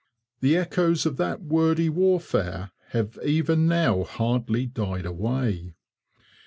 The 0.39 0.57
echoes 0.57 1.05
of 1.05 1.17
that 1.17 1.43
wordy 1.43 1.87
warfare 1.87 2.71
have 2.87 3.19
even 3.23 3.67
now 3.67 4.01
hardly 4.03 4.65
died 4.65 5.05
away. 5.05 5.75